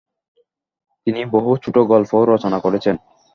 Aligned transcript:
তিনি 1.07 1.21
বহু 1.25 1.51
ছোট 1.63 1.75
গল্পও 1.91 2.23
রচনা 2.25 2.57
করেছেন। 2.59 2.95